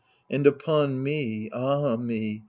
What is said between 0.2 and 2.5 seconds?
And upon me— ^ah me!